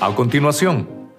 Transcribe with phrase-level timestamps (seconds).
[0.00, 1.12] A continuación,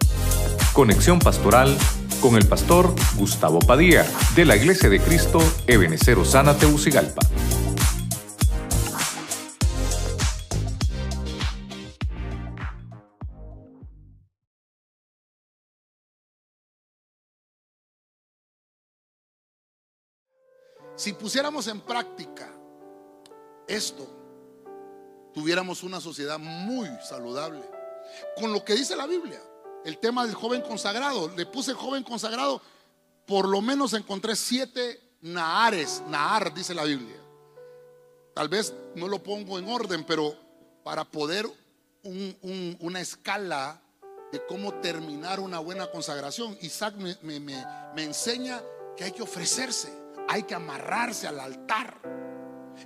[0.71, 1.77] conexión pastoral
[2.21, 4.05] con el pastor Gustavo Padilla
[4.37, 7.19] de la Iglesia de Cristo Ebenecer Osana Teucigalpa.
[20.95, 22.47] Si pusiéramos en práctica
[23.67, 24.07] esto,
[25.33, 27.78] tuviéramos una sociedad muy saludable.
[28.37, 29.41] Con lo que dice la Biblia,
[29.85, 32.61] el tema del joven consagrado, le puse joven consagrado,
[33.25, 37.17] por lo menos encontré siete naares, naar dice la Biblia.
[38.33, 40.35] Tal vez no lo pongo en orden, pero
[40.83, 41.49] para poder
[42.03, 43.81] una escala
[44.31, 48.61] de cómo terminar una buena consagración, Isaac me enseña
[48.95, 52.18] que hay que ofrecerse hay que amarrarse al altar.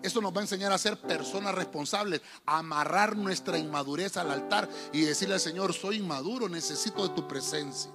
[0.01, 4.69] Esto nos va a enseñar a ser personas responsables, a amarrar nuestra inmadurez al altar
[4.91, 7.91] y decirle al Señor, soy inmaduro, necesito de tu presencia.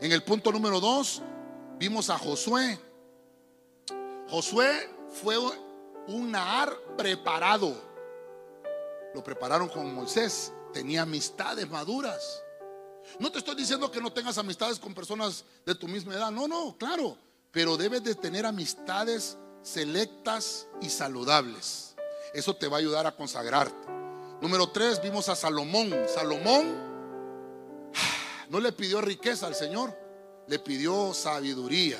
[0.00, 1.22] En el punto número dos,
[1.78, 2.78] vimos a Josué.
[4.28, 4.90] Josué
[5.22, 5.36] fue
[6.08, 7.74] un Nahar preparado.
[9.14, 10.52] Lo prepararon con Moisés.
[10.72, 12.42] Tenía amistades maduras.
[13.18, 16.30] No te estoy diciendo que no tengas amistades con personas de tu misma edad.
[16.30, 17.16] No, no, claro
[17.52, 21.94] pero debes de tener amistades selectas y saludables.
[22.32, 23.88] Eso te va a ayudar a consagrarte.
[24.40, 25.94] Número tres, vimos a Salomón.
[26.12, 26.74] Salomón
[28.48, 29.96] no le pidió riqueza al Señor,
[30.46, 31.98] le pidió sabiduría.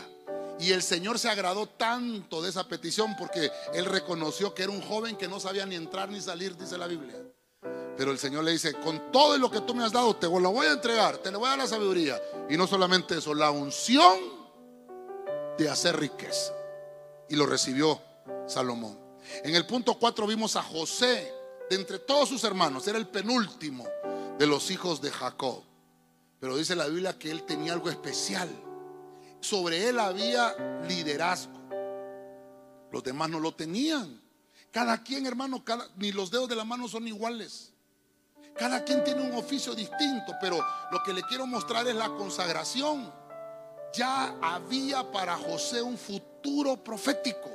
[0.59, 4.83] Y el Señor se agradó tanto de esa petición porque él reconoció que era un
[4.83, 7.17] joven que no sabía ni entrar ni salir, dice la Biblia.
[7.97, 10.53] Pero el Señor le dice, con todo lo que tú me has dado, te lo
[10.53, 12.21] voy a entregar, te le voy a dar la sabiduría.
[12.49, 14.19] Y no solamente eso, la unción
[15.57, 16.55] de hacer riqueza.
[17.31, 18.01] Y lo recibió
[18.47, 18.99] Salomón.
[19.45, 21.33] En el punto 4 vimos a José,
[21.71, 23.87] de entre todos sus hermanos, era el penúltimo
[24.39, 25.63] de los hijos de Jacob.
[26.39, 28.49] Pero dice la Biblia que él tenía algo especial.
[29.41, 30.55] Sobre él había
[30.89, 31.59] liderazgo.
[32.91, 34.21] Los demás no lo tenían.
[34.71, 35.65] Cada quien, hermano,
[35.97, 37.73] ni los dedos de la mano son iguales.
[38.57, 40.59] Cada quien tiene un oficio distinto, pero
[40.91, 43.21] lo que le quiero mostrar es la consagración
[43.93, 46.30] ya había para José un futuro
[46.83, 47.51] profético.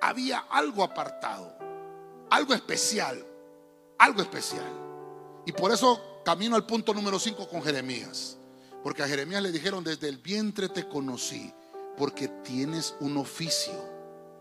[0.00, 1.56] Había algo apartado,
[2.30, 3.24] algo especial,
[3.98, 4.86] algo especial.
[5.46, 8.36] Y por eso camino al punto número 5 con Jeremías.
[8.82, 11.52] Porque a Jeremías le dijeron, desde el vientre te conocí,
[11.96, 13.74] porque tienes un oficio.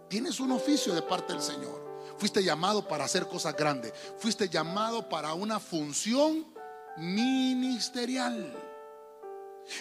[0.08, 1.84] Tienes un oficio de parte del Señor.
[2.18, 3.94] Fuiste llamado para hacer cosas grandes.
[4.18, 6.46] Fuiste llamado para una función
[6.98, 8.54] ministerial.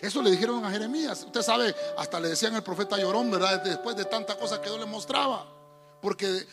[0.00, 1.24] Eso le dijeron a Jeremías.
[1.24, 3.62] Usted sabe, hasta le decían al profeta llorón, ¿verdad?
[3.62, 5.46] Después de tanta cosa que Dios le mostraba.
[6.00, 6.46] Porque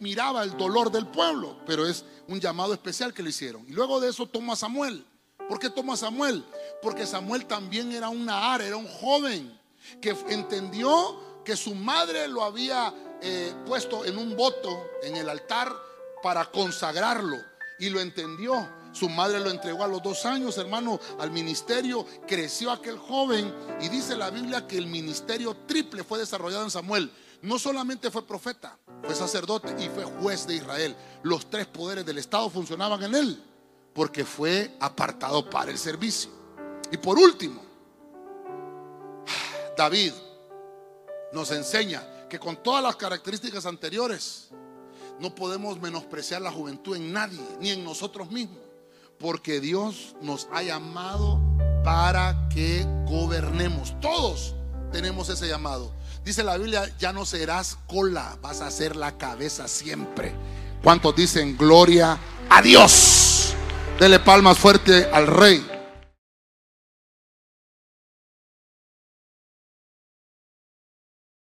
[0.00, 1.58] miraba el dolor del pueblo.
[1.66, 3.64] Pero es un llamado especial que le hicieron.
[3.68, 5.04] Y luego de eso toma a Samuel.
[5.48, 6.44] ¿Por qué toma a Samuel?
[6.82, 9.58] Porque Samuel también era un Nahar, era un joven
[10.00, 15.72] que entendió que su madre lo había eh, puesto en un voto en el altar
[16.22, 17.36] para consagrarlo.
[17.78, 22.06] Y lo entendió su madre lo entregó a los dos años, hermano, al ministerio.
[22.28, 27.10] Creció aquel joven y dice la Biblia que el ministerio triple fue desarrollado en Samuel.
[27.42, 30.94] No solamente fue profeta, fue sacerdote y fue juez de Israel.
[31.24, 33.42] Los tres poderes del Estado funcionaban en él
[33.92, 36.30] porque fue apartado para el servicio.
[36.92, 37.60] Y por último,
[39.76, 40.12] David
[41.32, 44.50] nos enseña que con todas las características anteriores,
[45.20, 48.58] no podemos menospreciar la juventud en nadie, ni en nosotros mismos.
[49.18, 51.40] Porque Dios nos ha llamado
[51.84, 53.98] para que gobernemos.
[54.00, 54.54] Todos
[54.92, 55.92] tenemos ese llamado.
[56.24, 60.34] Dice la Biblia, ya no serás cola, vas a ser la cabeza siempre.
[60.82, 63.54] ¿Cuántos dicen gloria a Dios?
[64.00, 65.73] Dele palmas fuerte al rey.